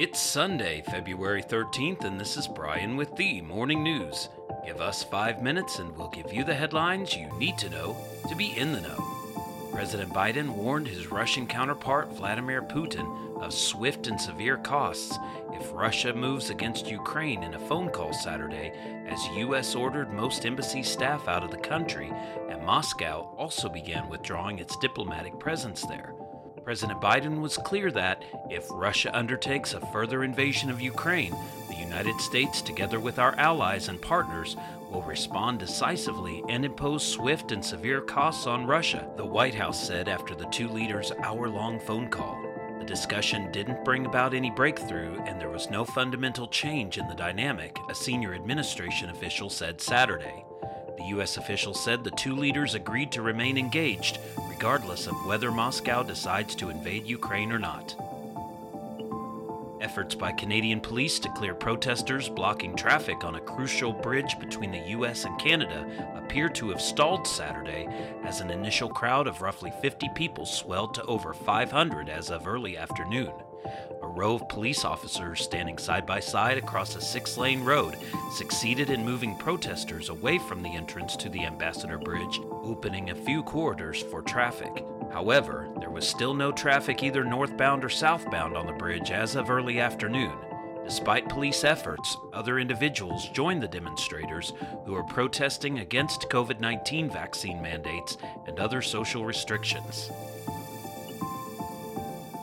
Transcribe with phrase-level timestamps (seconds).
[0.00, 4.30] It's Sunday, February 13th, and this is Brian with the Morning News.
[4.64, 7.94] Give us five minutes and we'll give you the headlines you need to know
[8.26, 8.96] to be in the know.
[9.70, 15.18] President Biden warned his Russian counterpart Vladimir Putin of swift and severe costs
[15.52, 18.72] if Russia moves against Ukraine in a phone call Saturday,
[19.06, 19.74] as U.S.
[19.74, 22.10] ordered most embassy staff out of the country,
[22.48, 26.14] and Moscow also began withdrawing its diplomatic presence there.
[26.64, 31.34] President Biden was clear that if Russia undertakes a further invasion of Ukraine,
[31.68, 34.56] the United States, together with our allies and partners,
[34.90, 40.08] will respond decisively and impose swift and severe costs on Russia, the White House said
[40.08, 42.40] after the two leaders' hour long phone call.
[42.78, 47.14] The discussion didn't bring about any breakthrough, and there was no fundamental change in the
[47.14, 50.44] dynamic, a senior administration official said Saturday.
[51.00, 51.38] The U.S.
[51.38, 56.68] official said the two leaders agreed to remain engaged, regardless of whether Moscow decides to
[56.68, 57.96] invade Ukraine or not.
[59.80, 64.90] Efforts by Canadian police to clear protesters blocking traffic on a crucial bridge between the
[64.90, 65.24] U.S.
[65.24, 67.88] and Canada appear to have stalled Saturday
[68.22, 72.76] as an initial crowd of roughly 50 people swelled to over 500 as of early
[72.76, 73.32] afternoon.
[74.10, 77.96] Row of police officers standing side by side across a six lane road
[78.32, 83.42] succeeded in moving protesters away from the entrance to the Ambassador Bridge, opening a few
[83.42, 84.84] corridors for traffic.
[85.12, 89.48] However, there was still no traffic either northbound or southbound on the bridge as of
[89.48, 90.36] early afternoon.
[90.84, 94.52] Despite police efforts, other individuals joined the demonstrators
[94.84, 100.10] who are protesting against COVID 19 vaccine mandates and other social restrictions.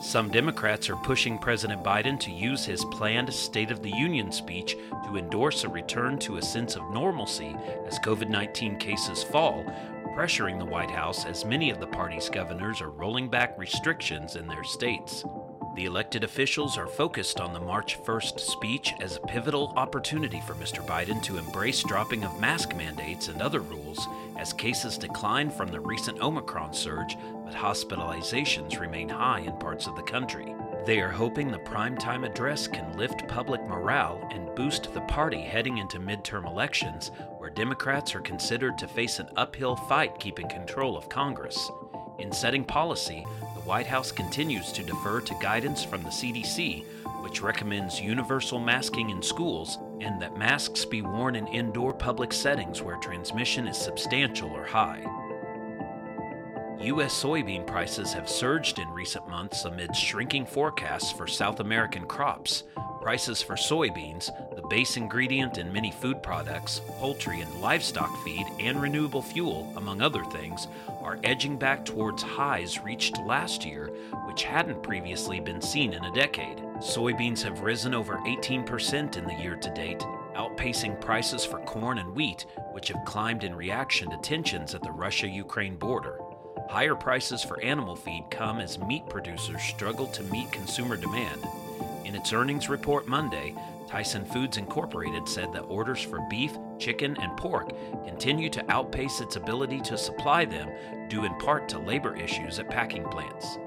[0.00, 4.76] Some Democrats are pushing President Biden to use his planned State of the Union speech
[5.04, 9.64] to endorse a return to a sense of normalcy as COVID 19 cases fall,
[10.14, 14.46] pressuring the White House as many of the party's governors are rolling back restrictions in
[14.46, 15.24] their states.
[15.78, 20.54] The elected officials are focused on the March 1st speech as a pivotal opportunity for
[20.54, 20.84] Mr.
[20.84, 25.78] Biden to embrace dropping of mask mandates and other rules as cases decline from the
[25.78, 30.52] recent Omicron surge, but hospitalizations remain high in parts of the country.
[30.84, 35.78] They are hoping the primetime address can lift public morale and boost the party heading
[35.78, 41.08] into midterm elections, where Democrats are considered to face an uphill fight keeping control of
[41.08, 41.70] Congress.
[42.18, 43.24] In setting policy,
[43.54, 46.84] the White House continues to defer to guidance from the CDC,
[47.22, 52.82] which recommends universal masking in schools and that masks be worn in indoor public settings
[52.82, 55.04] where transmission is substantial or high.
[56.80, 57.22] U.S.
[57.22, 62.64] soybean prices have surged in recent months amid shrinking forecasts for South American crops.
[63.08, 68.82] Prices for soybeans, the base ingredient in many food products, poultry and livestock feed, and
[68.82, 70.68] renewable fuel, among other things,
[71.00, 73.86] are edging back towards highs reached last year,
[74.26, 76.58] which hadn't previously been seen in a decade.
[76.80, 80.00] Soybeans have risen over 18% in the year to date,
[80.36, 84.92] outpacing prices for corn and wheat, which have climbed in reaction to tensions at the
[84.92, 86.20] Russia Ukraine border.
[86.68, 91.40] Higher prices for animal feed come as meat producers struggle to meet consumer demand.
[92.08, 93.54] In its earnings report Monday,
[93.86, 97.68] Tyson Foods Incorporated said that orders for beef, chicken, and pork
[98.06, 100.70] continue to outpace its ability to supply them,
[101.10, 103.58] due in part to labor issues at packing plants.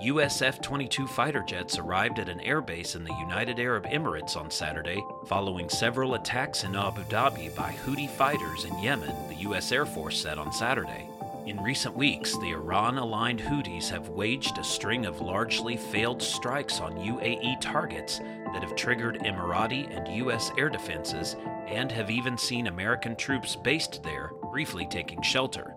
[0.00, 4.50] US F 22 fighter jets arrived at an airbase in the United Arab Emirates on
[4.50, 9.72] Saturday, following several attacks in Abu Dhabi by Houthi fighters in Yemen, the U.S.
[9.72, 11.07] Air Force said on Saturday.
[11.48, 16.78] In recent weeks, the Iran aligned Houthis have waged a string of largely failed strikes
[16.78, 18.18] on UAE targets
[18.52, 20.52] that have triggered Emirati and U.S.
[20.58, 21.36] air defenses
[21.66, 25.74] and have even seen American troops based there briefly taking shelter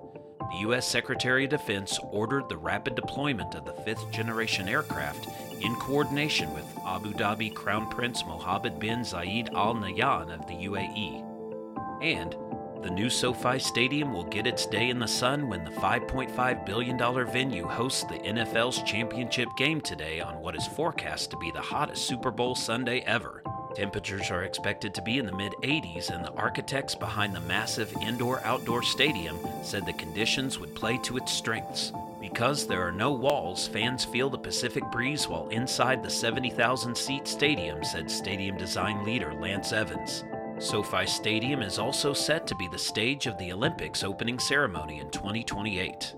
[0.51, 0.85] the U.S.
[0.85, 5.29] Secretary of Defense ordered the rapid deployment of the fifth generation aircraft
[5.61, 11.23] in coordination with Abu Dhabi Crown Prince Mohammed bin Zayed Al Nahyan of the UAE.
[12.03, 12.35] And
[12.83, 16.97] the new SoFi Stadium will get its day in the sun when the $5.5 billion
[17.27, 22.07] venue hosts the NFL's championship game today on what is forecast to be the hottest
[22.07, 23.43] Super Bowl Sunday ever.
[23.75, 27.93] Temperatures are expected to be in the mid 80s, and the architects behind the massive
[28.01, 31.93] indoor outdoor stadium said the conditions would play to its strengths.
[32.19, 37.27] Because there are no walls, fans feel the Pacific breeze while inside the 70,000 seat
[37.27, 40.23] stadium, said stadium design leader Lance Evans.
[40.61, 45.09] SoFi Stadium is also set to be the stage of the Olympics opening ceremony in
[45.09, 46.15] 2028.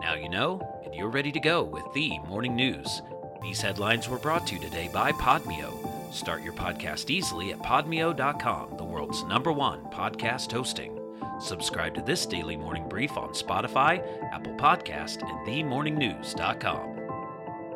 [0.00, 3.02] Now you know, and you're ready to go with the morning news.
[3.42, 8.76] These headlines were brought to you today by Podmeo Start your podcast easily at podmeo.com,
[8.78, 10.98] the world's number one podcast hosting.
[11.40, 14.02] Subscribe to this daily morning brief on Spotify,
[14.32, 16.95] Apple Podcast, and themorningnews.com.